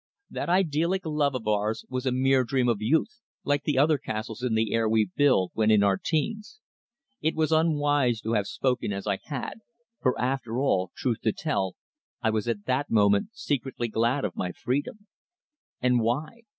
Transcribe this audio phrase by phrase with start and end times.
[0.31, 4.41] That idyllic love of ours was a mere dream of youth, like the other castles
[4.41, 6.59] in the air we build when in our teens.
[7.21, 9.59] It was unwise to have spoken as I had,
[10.01, 11.75] for after all, truth to tell,
[12.19, 15.05] I was at that moment secretly glad of my freedom.
[15.81, 16.45] And why?